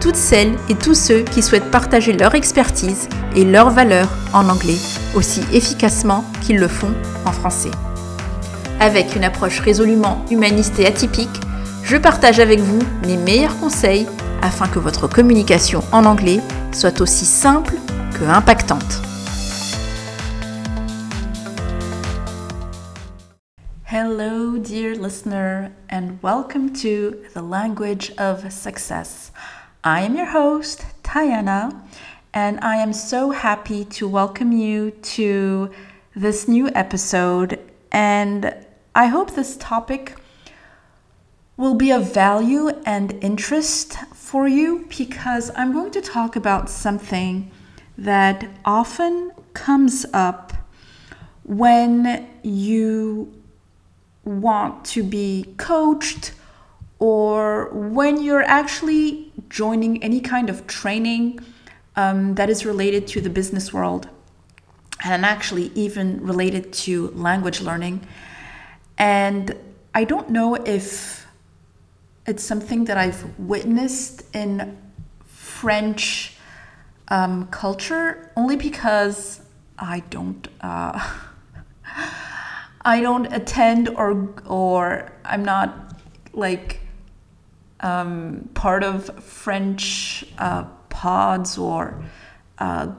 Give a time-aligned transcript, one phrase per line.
[0.00, 4.78] toutes celles et tous ceux qui souhaitent partager leur expertise et leurs valeurs en anglais
[5.14, 6.94] aussi efficacement qu'ils le font
[7.26, 7.70] en français.
[8.80, 11.28] Avec une approche résolument humaniste et atypique,
[11.84, 14.06] je partage avec vous mes meilleurs conseils
[14.40, 16.40] afin que votre communication en anglais
[16.72, 17.74] soit aussi simple
[18.18, 19.02] que impactante.
[23.92, 29.32] Hello, dear listener, and welcome to the language of success.
[29.82, 31.82] I am your host, Tayana,
[32.34, 35.70] and I am so happy to welcome you to
[36.14, 37.58] this new episode.
[37.90, 38.54] And
[38.94, 40.16] I hope this topic
[41.56, 47.50] will be of value and interest for you because I'm going to talk about something
[47.96, 50.52] that often comes up
[51.44, 53.32] when you
[54.26, 56.34] want to be coached
[56.98, 61.40] or when you're actually joining any kind of training
[61.96, 64.08] um, that is related to the business world
[65.04, 68.06] and actually even related to language learning.
[68.96, 69.56] And
[69.94, 71.26] I don't know if
[72.26, 74.78] it's something that I've witnessed in
[75.26, 76.36] French
[77.08, 79.40] um, culture only because
[79.78, 80.46] I don't.
[80.60, 80.98] Uh,
[82.82, 86.00] I don't attend or or I'm not
[86.32, 86.79] like
[87.80, 92.02] um, part of French uh, pods or
[92.58, 92.92] uh,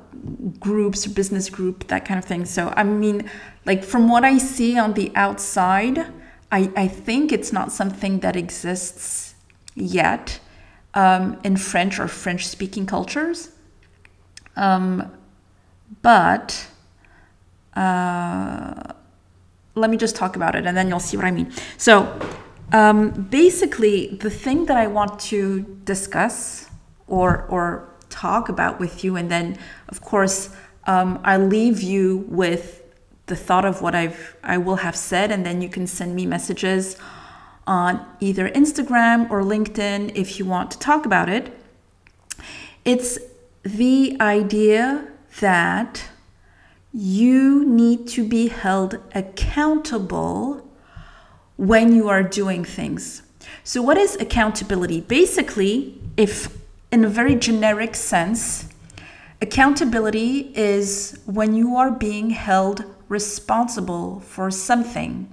[0.59, 2.45] groups, or business group, that kind of thing.
[2.45, 3.29] So, I mean,
[3.65, 5.99] like from what I see on the outside,
[6.51, 9.35] I, I think it's not something that exists
[9.75, 10.39] yet
[10.93, 13.51] um, in French or French speaking cultures.
[14.55, 15.11] Um,
[16.01, 16.67] but
[17.75, 18.93] uh,
[19.75, 21.51] let me just talk about it and then you'll see what I mean.
[21.77, 22.19] So,
[22.71, 26.69] um, basically, the thing that I want to discuss
[27.07, 29.57] or, or talk about with you, and then,
[29.89, 30.49] of course,
[30.85, 32.83] um, I leave you with
[33.27, 36.25] the thought of what I've I will have said, and then you can send me
[36.25, 36.97] messages
[37.67, 41.57] on either Instagram or LinkedIn if you want to talk about it.
[42.83, 43.19] It's
[43.63, 45.07] the idea
[45.39, 46.09] that
[46.93, 50.67] you need to be held accountable
[51.57, 53.21] when you are doing things.
[53.63, 55.01] So, what is accountability?
[55.01, 56.57] Basically, if
[56.91, 58.67] in a very generic sense,
[59.41, 65.29] accountability is when you are being held responsible for something.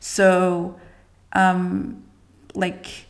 [0.00, 0.78] So,
[1.32, 2.02] um,
[2.54, 3.06] like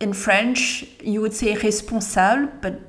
[0.00, 2.80] in French, you would say responsable, but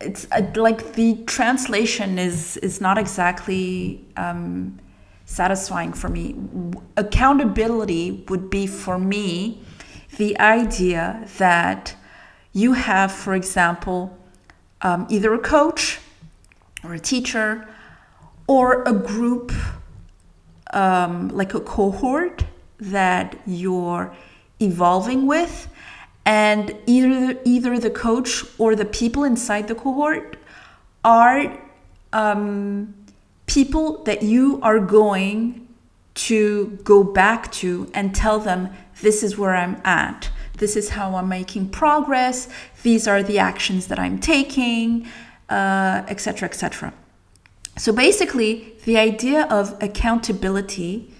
[0.00, 4.78] it's uh, like the translation is is not exactly um,
[5.26, 6.34] satisfying for me.
[6.96, 9.60] Accountability would be for me
[10.16, 11.94] the idea that
[12.52, 14.16] you have, for example,
[14.80, 15.98] um, either a coach
[16.82, 17.68] or a teacher
[18.46, 19.52] or a group,
[20.72, 22.44] um, like a cohort
[22.78, 24.14] that you're
[24.60, 25.68] evolving with,
[26.24, 30.36] and either either the coach or the people inside the cohort
[31.04, 31.58] are
[32.12, 32.94] um,
[33.46, 35.66] people that you are going
[36.14, 38.70] to go back to and tell them
[39.00, 40.30] this is where I'm at.
[40.56, 42.48] This is how I'm making progress.
[42.82, 45.06] These are the actions that I'm taking,
[45.50, 46.88] etc., uh, etc.
[46.88, 46.92] Et
[47.78, 51.12] so basically, the idea of accountability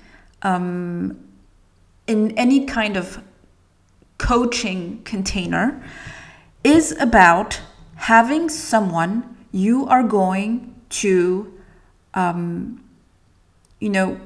[0.43, 1.19] um,
[2.07, 3.23] in any kind of
[4.17, 5.83] coaching container
[6.65, 7.61] is about
[7.97, 11.56] having someone you are going to
[12.17, 12.83] um,
[13.79, 14.21] you know,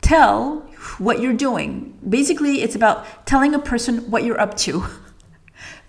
[0.00, 0.60] tell
[0.98, 1.98] what you're doing.
[2.08, 4.84] Basically, it's about telling a person what you're up to.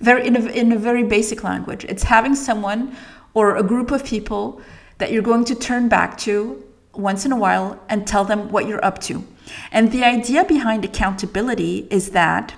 [0.01, 1.85] very in a, in a very basic language.
[1.85, 2.95] It's having someone
[3.33, 4.61] or a group of people
[4.97, 6.63] that you're going to turn back to
[6.93, 9.25] once in a while and tell them what you're up to.
[9.71, 12.53] And the idea behind accountability is that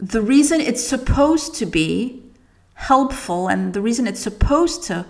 [0.00, 2.22] the reason it's supposed to be
[2.74, 5.06] helpful and the reason it's supposed to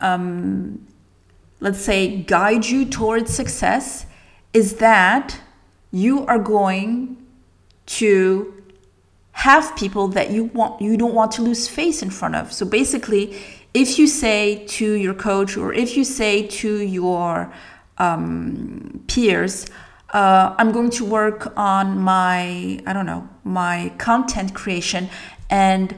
[0.00, 0.86] um,
[1.60, 4.06] let's say, guide you towards success
[4.52, 5.40] is that
[5.90, 7.16] you are going
[7.86, 8.54] to
[9.32, 12.52] have people that you want you don't want to lose face in front of.
[12.52, 13.40] So basically
[13.74, 17.52] if you say to your coach or if you say to your
[17.98, 19.66] um, peers,
[20.10, 25.08] uh, I'm going to work on my, I don't know, my content creation,
[25.48, 25.94] and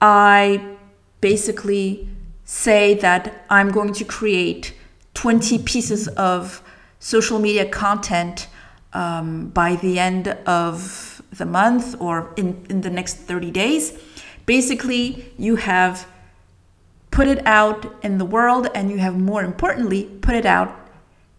[0.00, 0.76] I
[1.22, 2.08] basically
[2.50, 4.74] say that I'm going to create
[5.14, 6.60] 20 pieces of
[6.98, 8.48] social media content
[8.92, 13.96] um, by the end of the month or in, in the next 30 days.
[14.46, 16.08] Basically, you have
[17.12, 20.90] put it out in the world and you have more importantly put it out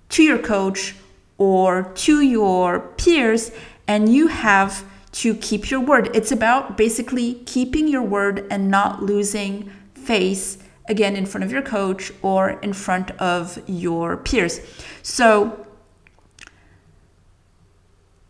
[0.07, 0.95] to your coach
[1.37, 3.51] or to your peers
[3.85, 6.09] and you have to keep your word.
[6.13, 10.57] It's about basically keeping your word and not losing face
[10.91, 14.59] again in front of your coach or in front of your peers.
[15.01, 15.65] So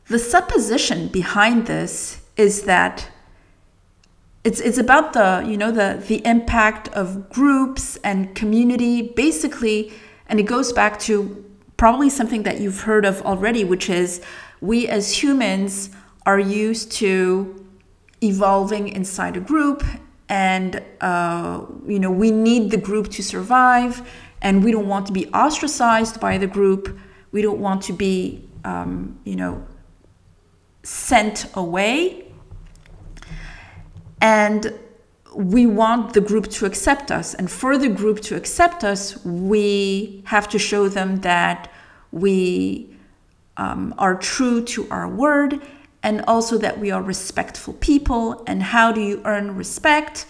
[0.07, 3.09] the supposition behind this is that
[4.43, 9.93] it's it's about the you know the the impact of groups and community basically
[10.27, 11.45] and it goes back to
[11.77, 14.21] probably something that you've heard of already which is
[14.59, 15.91] we as humans
[16.25, 17.07] are used to
[18.23, 19.83] evolving inside a group
[20.31, 24.01] and uh, you know we need the group to survive
[24.41, 26.97] and we don't want to be ostracized by the group
[27.33, 29.61] we don't want to be um, you know
[30.83, 32.31] sent away
[34.21, 34.73] and
[35.35, 37.33] we want the group to accept us.
[37.33, 41.71] And for the group to accept us, we have to show them that
[42.11, 42.93] we
[43.57, 45.61] um, are true to our word
[46.03, 48.43] and also that we are respectful people.
[48.47, 50.25] And how do you earn respect?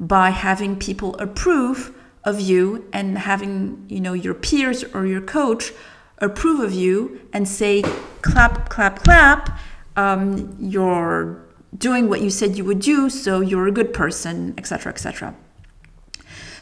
[0.00, 1.94] By having people approve
[2.24, 5.72] of you and having, you know, your peers or your coach
[6.18, 7.82] approve of you and say,
[8.22, 9.58] clap, clap, clap.
[9.96, 11.44] Um, you're
[11.76, 15.34] doing what you said you would do, so you're a good person, etc., etc.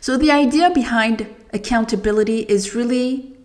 [0.01, 3.37] So the idea behind accountability is really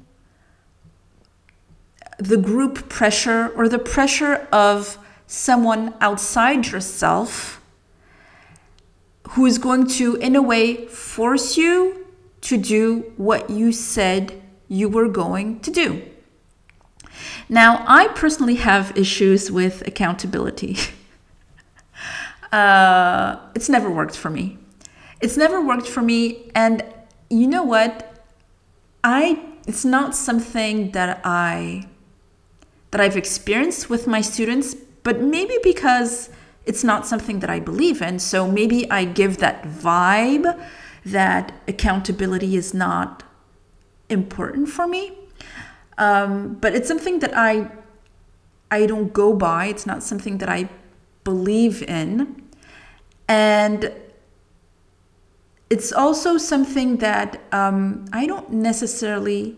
[2.18, 4.98] the group pressure or the pressure of
[5.28, 7.62] someone outside yourself
[9.32, 12.08] who is going to, in a way, force you
[12.42, 16.02] to do what you said you were going to do.
[17.50, 20.78] Now, I personally have issues with accountability.
[22.52, 24.58] uh, it's never worked for me.
[25.20, 26.84] It's never worked for me, and
[27.30, 28.24] you know what?
[29.04, 31.88] I it's not something that I
[32.92, 34.76] that I've experienced with my students,
[35.08, 36.30] but maybe because
[36.66, 38.20] it's not something that I believe in.
[38.20, 40.46] So maybe I give that vibe
[41.06, 43.24] that accountability is not
[44.10, 45.14] important for me.
[45.98, 47.72] Um, but it's something that I
[48.70, 49.68] I don't go by.
[49.68, 50.68] It's not something that I
[51.24, 52.44] believe in.
[53.30, 53.94] And
[55.70, 59.56] it's also something that um, I don't necessarily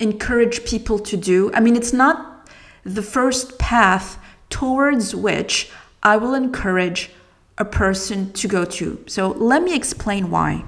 [0.00, 1.50] encourage people to do.
[1.54, 2.37] I mean, it's not
[2.84, 4.18] the first path
[4.50, 5.70] towards which
[6.02, 7.10] I will encourage
[7.58, 9.04] a person to go to.
[9.06, 10.64] So let me explain why.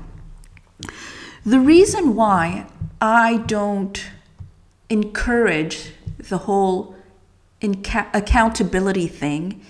[1.45, 2.67] The reason why
[3.01, 4.05] I don't
[4.89, 6.97] encourage the whole
[7.61, 9.65] inca- accountability thing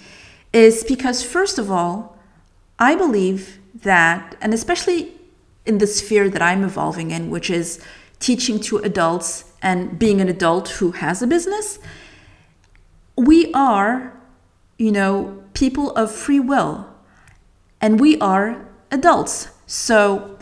[0.53, 2.19] is because, first of all,
[2.79, 5.13] I believe that, and especially
[5.67, 7.85] in the sphere that I'm evolving in, which is
[8.19, 11.79] teaching to adults and being an adult who has a business,
[13.21, 14.19] we are,
[14.79, 16.89] you know, people of free will
[17.81, 19.49] and we are adults.
[19.67, 20.39] So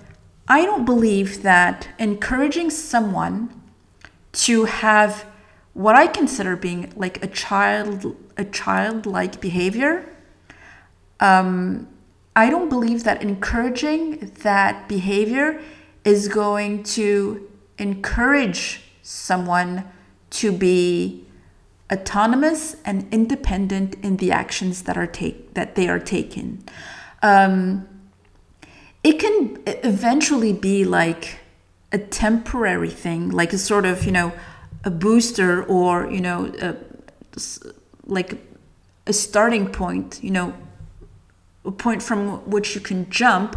[0.47, 3.61] I don't believe that encouraging someone
[4.33, 5.27] to have
[5.75, 10.15] what I consider being like a child a childlike behavior.
[11.19, 11.89] Um,
[12.37, 15.61] I don't believe that encouraging that behavior
[16.05, 19.85] is going to encourage someone
[20.31, 21.27] to be
[21.93, 26.63] autonomous and independent in the actions that are take that they are taking.
[27.23, 27.89] Um,
[29.03, 31.39] it can eventually be like
[31.93, 34.33] a temporary thing, like a sort of you know
[34.85, 36.77] a booster or you know a,
[38.07, 38.39] like
[39.07, 40.55] a starting point you know
[41.65, 43.57] a point from which you can jump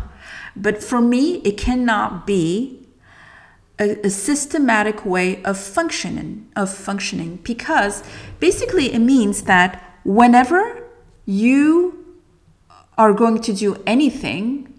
[0.55, 2.80] but for me it cannot be
[3.81, 8.03] a, a systematic way of functioning of functioning because
[8.39, 10.61] basically it means that whenever
[11.25, 12.15] you
[12.97, 14.71] are going to do anything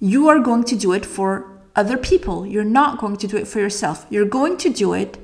[0.00, 2.44] you are going to do it for other people.
[2.46, 4.06] You're not going to do it for yourself.
[4.10, 5.16] You're going to do it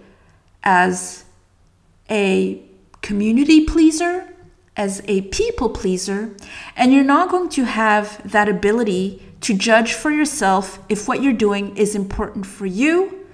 [0.62, 1.25] as
[2.09, 2.62] a
[3.02, 4.28] community pleaser,
[4.76, 6.35] as a people pleaser,
[6.76, 11.40] and you're not going to have that ability to judge for yourself if what you're
[11.48, 13.26] doing is important for you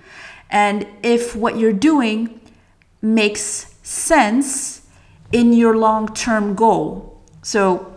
[0.50, 2.40] and if what you're doing
[3.00, 4.82] makes sense
[5.30, 7.22] in your long term goal.
[7.42, 7.94] So,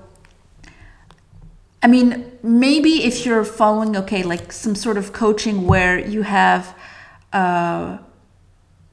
[1.82, 6.77] I mean, maybe if you're following, okay, like some sort of coaching where you have
[7.34, 7.98] uh,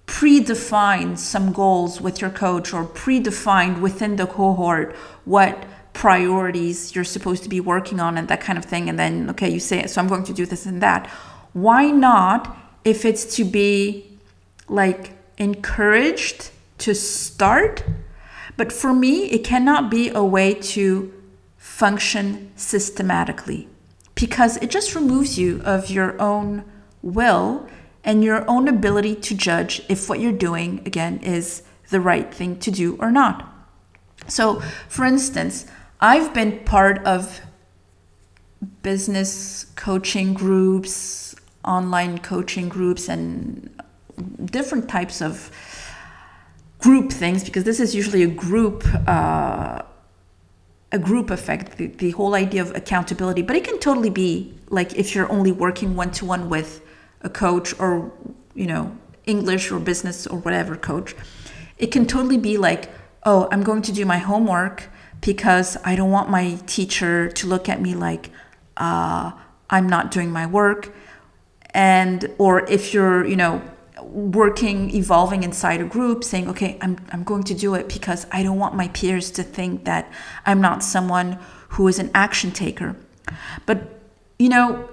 [0.07, 7.43] predefined some goals with your coach or predefined within the cohort what priorities you're supposed
[7.43, 8.89] to be working on and that kind of thing.
[8.89, 11.07] And then, okay, you say, so I'm going to do this and that.
[11.53, 14.19] Why not, if it's to be
[14.69, 17.85] like encouraged to start?
[18.57, 21.13] But for me, it cannot be a way to
[21.57, 23.69] function systematically
[24.15, 26.65] because it just removes you of your own
[27.03, 27.67] will
[28.05, 32.59] and your own ability to judge if what you're doing, again, is the right thing
[32.59, 33.51] to do or not.
[34.29, 35.67] So, for instance,
[36.01, 37.41] I've been part of
[38.83, 43.71] business coaching groups, online coaching groups, and
[44.45, 45.51] different types of
[46.79, 49.83] group things because this is usually a group uh,
[50.93, 53.43] a group effect the, the whole idea of accountability.
[53.43, 56.81] But it can totally be like if you're only working one-to-one with
[57.23, 58.13] a coach or
[58.55, 61.15] you know english or business or whatever coach
[61.79, 62.91] it can totally be like
[63.25, 64.89] oh i'm going to do my homework
[65.21, 68.31] because i don't want my teacher to look at me like
[68.77, 69.33] uh,
[69.69, 70.93] i'm not doing my work.
[71.73, 73.63] And or if you're you know
[74.03, 78.43] working evolving inside a group saying okay I'm, I'm going to do it because i
[78.43, 80.11] don't want my peers to think that
[80.47, 81.39] i'm not someone
[81.71, 82.97] who is an action taker.
[83.67, 84.01] But
[84.39, 84.89] you know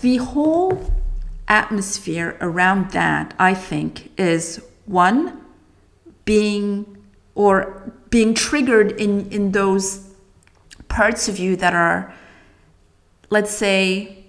[0.00, 0.92] the whole
[1.48, 5.44] atmosphere around that, I think, is one,
[6.24, 6.98] being
[7.34, 10.08] or being triggered in, in those
[10.88, 12.12] parts of you that are,
[13.30, 14.24] let's say,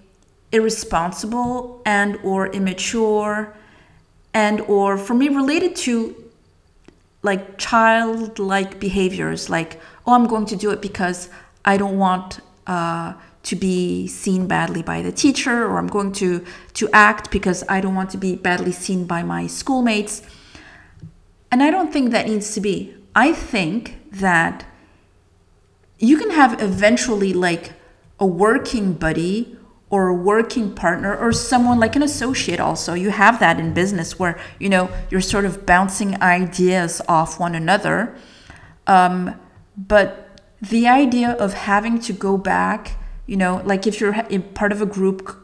[0.52, 3.56] irresponsible and or immature
[4.34, 6.16] and or for me related to
[7.24, 11.30] like childlike behaviors like oh i'm going to do it because
[11.64, 16.46] i don't want uh, to be seen badly by the teacher or I'm going to
[16.74, 20.22] to act because I don't want to be badly seen by my schoolmates.
[21.52, 22.96] And I don't think that needs to be.
[23.15, 24.65] I think that
[26.00, 27.74] you can have eventually like
[28.20, 29.58] a working buddy
[29.89, 32.94] or a working partner or someone like an associate also.
[32.94, 37.56] You have that in business where you know you're sort of bouncing ideas off one
[37.56, 38.15] another.
[38.88, 39.39] Um,
[39.77, 44.13] but the idea of having to go back you know like if you're
[44.53, 45.38] part of a group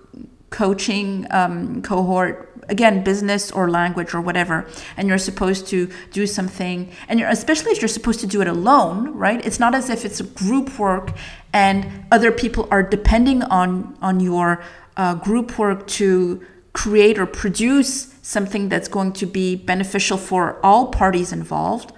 [0.50, 6.92] coaching um, cohort again business or language or whatever and you're supposed to do something
[7.08, 9.46] and you're especially if you're supposed to do it alone right?
[9.46, 11.12] It's not as if it's a group work
[11.54, 14.62] and other people are depending on on your
[14.98, 16.42] uh, group work to
[16.74, 21.92] create or produce something that's going to be beneficial for all parties involved.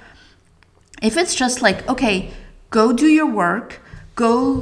[1.02, 2.32] If it's just like okay
[2.70, 3.80] go do your work
[4.16, 4.54] go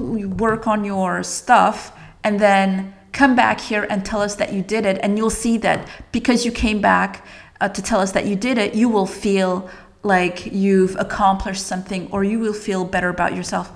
[0.45, 1.91] work on your stuff
[2.23, 5.57] and then come back here and tell us that you did it and you'll see
[5.57, 7.25] that because you came back
[7.59, 9.67] uh, to tell us that you did it you will feel
[10.03, 13.71] like you've accomplished something or you will feel better about yourself.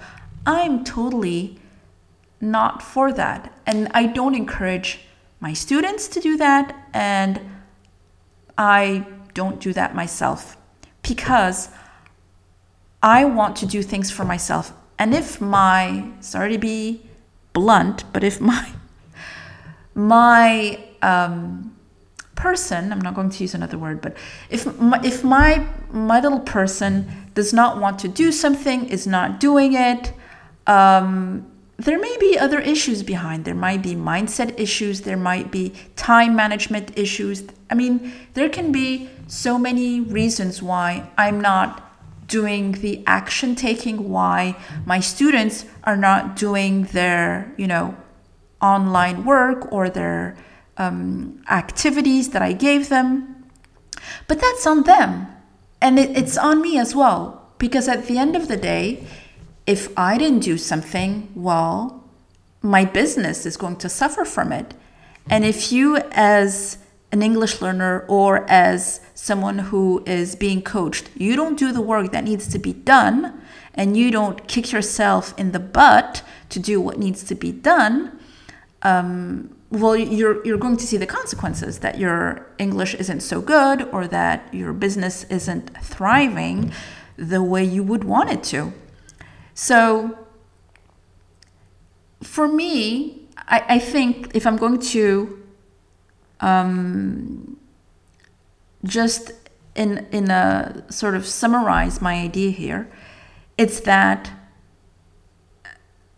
[0.46, 1.58] I'm totally
[2.40, 3.52] not for that.
[3.66, 5.00] And i don't encourage
[5.40, 7.40] my students to do that and
[8.58, 10.58] i don't do that myself
[11.02, 11.70] because
[13.02, 14.74] i want to do things for myself.
[15.00, 17.02] And if my, sorry to be
[17.54, 18.72] blunt, but if my,
[19.94, 21.76] my um,
[22.36, 24.18] person, I'm not going to use another word, but
[24.50, 29.40] if my, if my, my little person does not want to do something, is not
[29.40, 30.14] doing it,
[30.68, 33.46] um, there may be other issues behind.
[33.46, 35.02] There might be mindset issues.
[35.02, 37.44] There might be time management issues.
[37.70, 41.92] I mean, there can be so many reasons why I'm not
[42.28, 44.56] doing the action taking why
[44.86, 47.96] my students are not doing their you know
[48.62, 50.38] online work or their
[50.78, 53.46] um, activities that i gave them.
[54.28, 55.28] But that's on them.
[55.82, 57.54] And it, it's on me as well.
[57.58, 59.06] Because at the end of the day
[59.68, 62.02] if i didn't do something well
[62.62, 64.74] my business is going to suffer from it.
[65.30, 66.78] And if you as
[67.12, 72.12] an English learner or as someone who is being coached, you don't do the work
[72.12, 73.42] that needs to be done
[73.74, 78.20] and you don't kick yourself in the butt to do what needs to be done,
[78.84, 83.84] um, well, you're, you're going to see the consequences that your English isn't so good
[83.94, 86.74] or that your business isn't thriving
[87.16, 88.74] the way you would want it to.
[89.54, 90.18] So,
[92.22, 95.42] for me, I, I think if I'm going to
[96.42, 97.58] um,
[98.84, 99.32] just
[99.76, 102.92] in in a sort of summarize my idea here,
[103.58, 104.32] it's that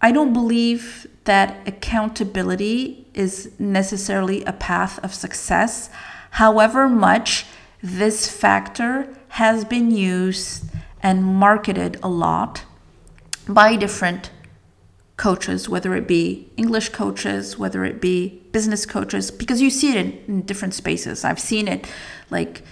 [0.04, 5.90] I don't believe that accountability is necessarily a path of success.
[6.32, 7.46] However much
[7.82, 10.66] this factor has been used
[11.02, 12.66] and marketed a lot
[13.48, 14.30] by different
[15.16, 19.96] coaches, whether it be English coaches, whether it be business coaches, because you see it
[19.96, 21.24] in, in different spaces.
[21.24, 21.88] I've seen it
[22.30, 22.64] like,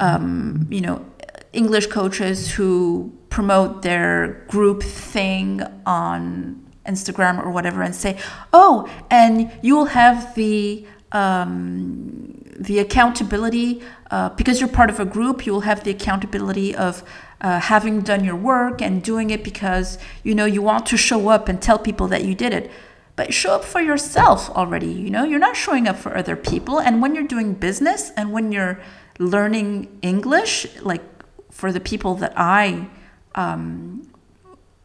[0.00, 1.04] um, you know,
[1.52, 8.18] English coaches who promote their group thing on Instagram or whatever and say,
[8.52, 13.80] oh, and you'll have the um, the accountability
[14.10, 15.46] uh, because you're part of a group.
[15.46, 17.04] You'll have the accountability of
[17.40, 21.28] uh, having done your work and doing it because you know you want to show
[21.28, 22.70] up and tell people that you did it
[23.14, 26.80] but show up for yourself already you know you're not showing up for other people
[26.80, 28.80] and when you're doing business and when you're
[29.18, 31.02] learning english like
[31.50, 32.88] for the people that i
[33.34, 34.10] um,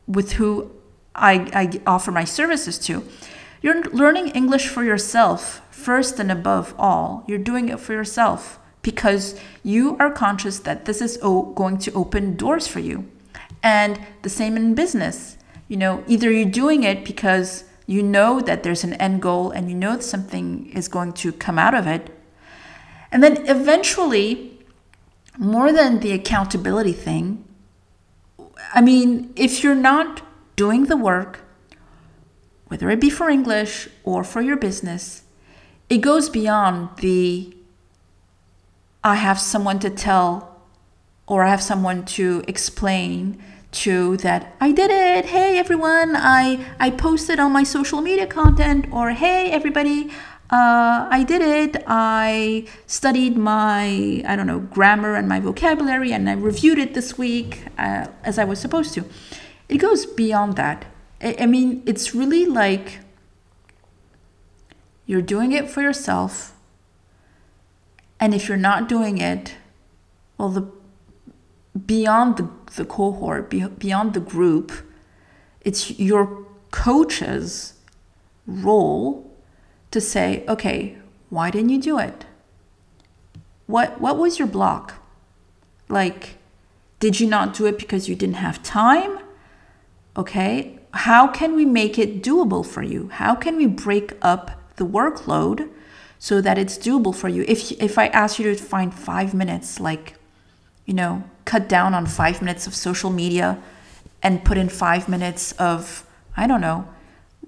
[0.08, 0.70] with who
[1.16, 3.08] I, I offer my services to
[3.62, 9.40] you're learning english for yourself first and above all you're doing it for yourself because
[9.64, 13.10] you are conscious that this is going to open doors for you.
[13.64, 15.38] And the same in business.
[15.68, 19.70] You know, either you're doing it because you know that there's an end goal and
[19.70, 22.12] you know something is going to come out of it.
[23.12, 24.60] And then eventually,
[25.38, 27.46] more than the accountability thing,
[28.74, 30.22] I mean, if you're not
[30.56, 31.42] doing the work,
[32.68, 35.24] whether it be for English or for your business,
[35.90, 37.56] it goes beyond the
[39.04, 40.62] I have someone to tell
[41.28, 45.26] or I have someone to explain to that I did it.
[45.26, 50.10] Hey everyone, I I posted on my social media content or hey everybody,
[50.50, 51.84] uh, I did it.
[51.88, 57.18] I studied my I don't know grammar and my vocabulary and I reviewed it this
[57.18, 59.04] week uh, as I was supposed to.
[59.74, 60.86] It goes beyond that.
[61.20, 63.00] I, I mean, it's really like
[65.08, 66.54] you're doing it for yourself
[68.20, 69.56] and if you're not doing it,
[70.38, 70.72] well, the
[71.88, 74.72] beyond the, the cohort, beyond the group,
[75.62, 77.74] it's your coach's
[78.46, 79.36] role
[79.90, 80.98] to say, okay,
[81.32, 82.26] why didn't you do it?
[83.66, 85.02] What what was your block?
[85.90, 86.38] Like,
[87.00, 89.23] did you not do it because you didn't have time?
[90.16, 93.10] Okay, how can we make it doable for you?
[93.10, 95.70] How can we break up the workload
[96.24, 97.44] so that it's doable for you.
[97.50, 100.16] If if I ask you to find 5 minutes like
[100.86, 103.58] you know, cut down on 5 minutes of social media
[104.22, 106.06] and put in 5 minutes of
[106.38, 106.88] I don't know,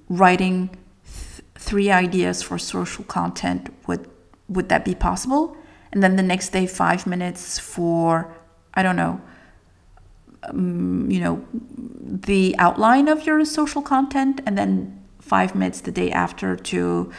[0.09, 0.69] writing
[1.05, 4.09] th- three ideas for social content, would
[4.49, 5.55] would that be possible?
[5.93, 8.33] And then the next day 5 minutes for
[8.73, 9.21] I don't know,
[10.49, 16.11] um, you know, the outline of your social content and then 5 minutes the day
[16.11, 17.11] after to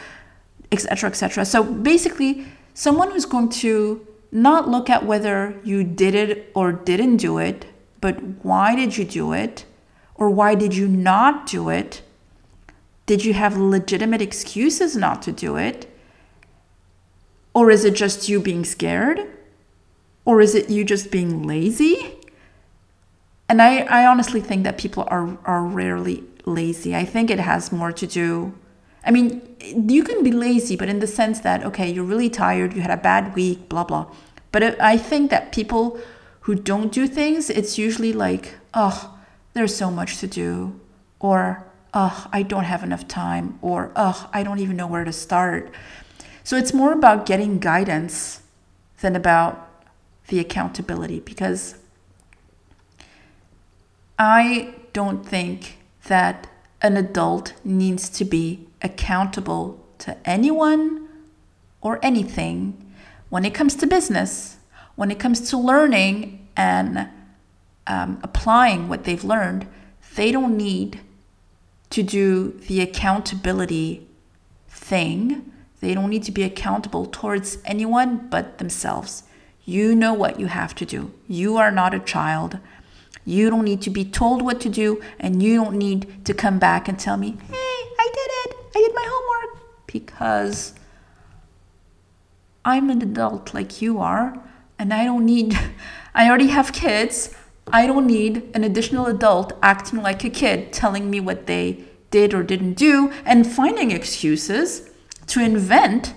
[0.71, 1.45] etc., etc.
[1.45, 7.17] So basically, someone who's going to not look at whether you did it or didn't
[7.17, 7.65] do it,
[8.01, 9.65] but why did you do it?
[10.15, 12.01] Or why did you not do it?
[13.05, 15.89] Did you have legitimate excuses not to do it?
[17.53, 19.21] Or is it just you being scared?
[20.25, 22.16] Or is it you just being lazy?
[23.49, 26.95] And I, I honestly think that people are, are rarely lazy.
[26.95, 28.53] I think it has more to do
[29.07, 32.73] I mean, you can be lazy, but in the sense that, okay, you're really tired,
[32.73, 34.11] you had a bad week, blah, blah.
[34.51, 35.97] But it, I think that people
[36.41, 39.17] who don't do things, it's usually like, oh,
[39.53, 40.77] there's so much to do,
[41.21, 45.13] or, oh, I don't have enough time, or, oh, I don't even know where to
[45.13, 45.71] start.
[46.43, 48.41] So it's more about getting guidance
[48.99, 49.69] than about
[50.27, 51.75] the accountability because
[54.19, 55.77] I don't think
[56.07, 56.47] that
[56.81, 61.07] an adult needs to be accountable to anyone
[61.81, 62.83] or anything
[63.29, 64.57] when it comes to business,
[64.95, 67.09] when it comes to learning and
[67.85, 69.67] um, applying what they've learned,
[70.15, 71.01] they don't need
[71.89, 74.07] to do the accountability
[74.67, 75.51] thing.
[75.79, 79.23] They don't need to be accountable towards anyone but themselves.
[79.65, 81.11] You know what you have to do.
[81.27, 82.59] You are not a child.
[83.27, 86.59] You don't need to be told what to do, and you don't need to come
[86.59, 88.55] back and tell me, hey, I did it.
[88.73, 90.73] I did my homework because
[92.63, 94.41] I'm an adult like you are,
[94.79, 95.59] and I don't need,
[96.15, 97.35] I already have kids.
[97.69, 102.33] I don't need an additional adult acting like a kid telling me what they did
[102.33, 104.89] or didn't do and finding excuses
[105.25, 106.13] to invent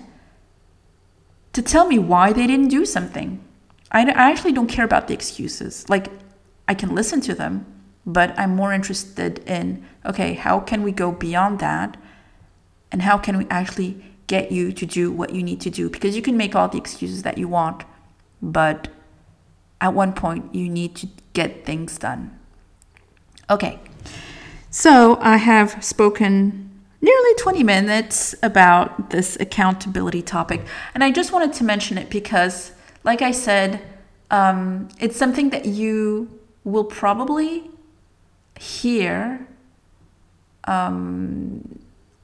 [1.51, 3.43] to tell me why they didn't do something.
[3.91, 5.89] I, actually don't care about the excuses.
[5.89, 6.07] Like,
[6.67, 7.65] I can listen to them,
[8.05, 11.97] but I'm more interested in okay, how can we go beyond that?
[12.91, 15.89] And how can we actually get you to do what you need to do?
[15.89, 17.83] Because you can make all the excuses that you want,
[18.41, 18.87] but
[19.79, 22.37] at one point you need to get things done.
[23.49, 23.79] Okay,
[24.69, 26.69] so I have spoken
[27.01, 30.61] nearly 20 minutes about this accountability topic,
[30.93, 32.71] and I just wanted to mention it because,
[33.03, 33.81] like I said,
[34.29, 37.69] um, it's something that you will probably
[38.59, 39.47] hear
[40.65, 41.79] um,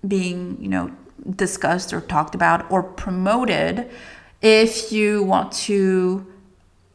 [0.08, 0.91] being, you know,
[1.36, 3.89] discussed or talked about or promoted
[4.41, 6.26] if you want to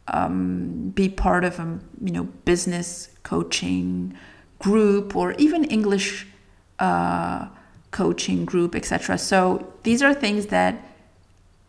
[0.09, 4.17] um, be part of a you know business coaching
[4.59, 6.27] group or even English
[6.79, 7.49] uh,
[7.91, 9.19] coaching group, etc.
[9.19, 10.89] So these are things that,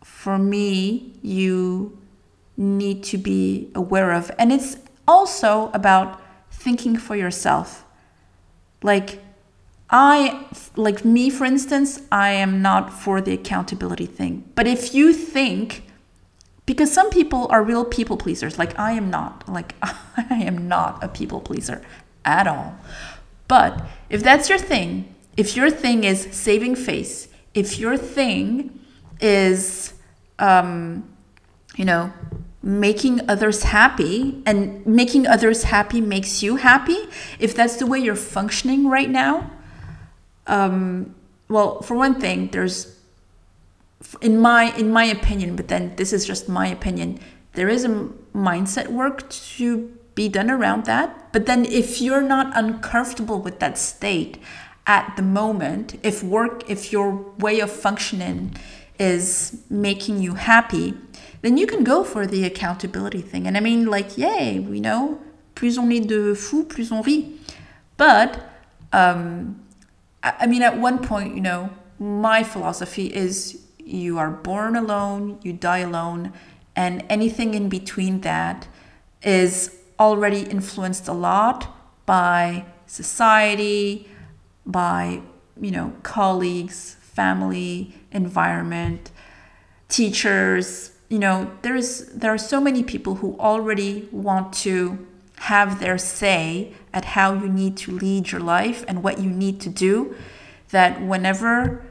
[0.02, 1.98] for me, you
[2.56, 7.84] need to be aware of, and it's also about thinking for yourself.
[8.82, 9.22] Like
[9.90, 14.50] I like me for instance, I am not for the accountability thing.
[14.54, 15.84] But if you think
[16.66, 19.48] because some people are real people pleasers, like I am not.
[19.48, 21.82] Like I am not a people pleaser
[22.24, 22.74] at all.
[23.48, 28.80] But if that's your thing, if your thing is saving face, if your thing
[29.20, 29.94] is
[30.38, 31.08] um,
[31.76, 32.12] you know,
[32.64, 36.98] making others happy and making others happy makes you happy,
[37.38, 39.50] if that's the way you're functioning right now,
[40.46, 41.14] um,
[41.48, 42.98] well, for one thing, there's
[44.20, 47.20] in my in my opinion, but then this is just my opinion.
[47.52, 51.32] There is a mindset work to be done around that.
[51.32, 54.38] But then if you're not uncomfortable with that state
[54.86, 58.56] at the moment, if work if your way of functioning
[58.98, 60.94] is making you happy,
[61.44, 63.46] then you can go for the accountability thing.
[63.46, 65.20] And I mean like, yay, you know,
[65.54, 67.26] plus on est de fous, plus on rit.
[67.98, 68.40] But
[68.94, 69.60] um,
[70.22, 75.52] I mean, at one point, you know, my philosophy is you are born alone, you
[75.52, 76.32] die alone,
[76.74, 78.66] and anything in between that
[79.22, 81.76] is already influenced a lot
[82.06, 84.08] by society,
[84.64, 85.20] by,
[85.60, 89.10] you know, colleagues, family, environment,
[89.90, 90.92] teachers.
[91.14, 96.72] You know, there's there are so many people who already want to have their say
[96.92, 100.16] at how you need to lead your life and what you need to do,
[100.70, 101.86] that whenever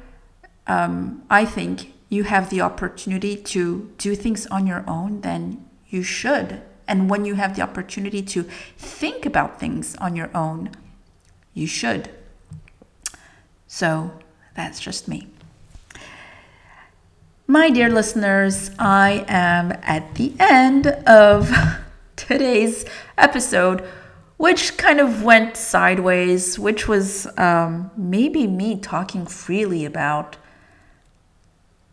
[0.67, 6.03] um, I think you have the opportunity to do things on your own, then you
[6.03, 6.61] should.
[6.85, 8.43] And when you have the opportunity to
[8.77, 10.69] think about things on your own,
[11.53, 12.09] you should.
[13.67, 14.19] So
[14.53, 15.32] that's just me.
[17.53, 21.51] My dear listeners, I am at the end of
[22.15, 22.83] today's
[23.15, 23.87] episode,
[24.37, 30.35] which kind of went sideways, which was um, maybe me talking freely about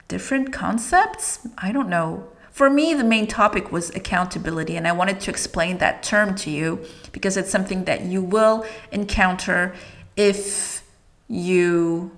[0.08, 1.46] different concepts.
[1.58, 2.26] I don't know.
[2.50, 6.50] For me, the main topic was accountability, and I wanted to explain that term to
[6.50, 9.74] you because it's something that you will encounter
[10.16, 10.82] if
[11.28, 12.16] you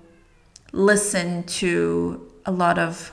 [0.71, 3.11] listen to a lot of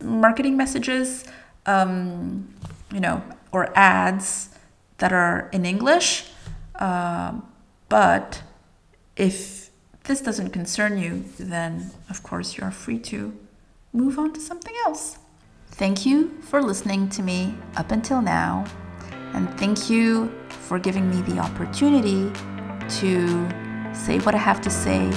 [0.00, 1.24] marketing messages,
[1.66, 2.54] um,
[2.92, 4.50] you know, or ads
[4.98, 6.30] that are in English.
[6.74, 7.32] Uh,
[7.88, 8.42] but
[9.16, 9.70] if
[10.04, 13.36] this doesn't concern you, then of course you're free to
[13.92, 15.18] move on to something else.
[15.72, 18.64] Thank you for listening to me up until now,
[19.34, 22.30] and thank you for giving me the opportunity
[23.00, 23.48] to
[23.92, 25.10] say what I have to say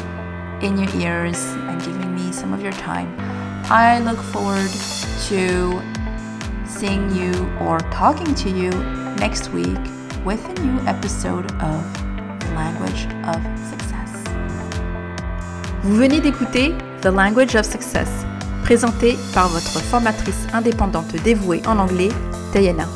[0.62, 3.39] in your ears and giving me some of your time.
[3.72, 4.72] I look forward
[5.28, 5.80] to
[6.66, 8.72] seeing you or talking to you
[9.20, 9.78] next week
[10.26, 11.84] with a new episode of
[12.40, 13.38] The Language of
[13.70, 14.10] Success.
[15.84, 18.10] Vous venez d'écouter The Language of Success,
[18.64, 22.10] présenté par votre formatrice indépendante dévouée en anglais,
[22.52, 22.88] Diana.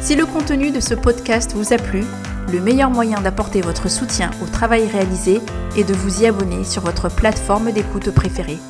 [0.00, 2.04] Si le contenu de ce podcast vous a plu,
[2.52, 5.40] le meilleur moyen d'apporter votre soutien au travail réalisé
[5.76, 8.60] est de vous y abonner sur votre plateforme d'écoute préférée.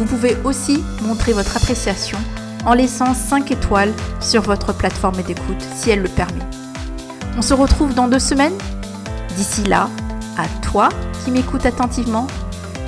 [0.00, 2.16] Vous pouvez aussi montrer votre appréciation
[2.64, 6.40] en laissant 5 étoiles sur votre plateforme d'écoute si elle le permet.
[7.36, 8.56] On se retrouve dans deux semaines.
[9.36, 9.90] D'ici là,
[10.38, 10.88] à toi
[11.22, 12.26] qui m'écoutes attentivement,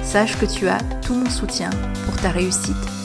[0.03, 1.69] sache que tu as tout mon soutien
[2.07, 3.02] pour ta réussite.